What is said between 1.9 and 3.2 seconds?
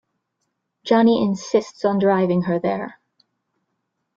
driving her there.